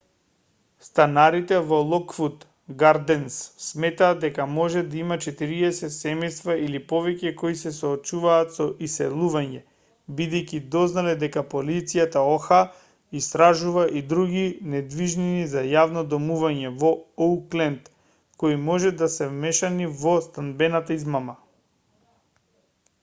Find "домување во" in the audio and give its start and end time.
16.15-16.93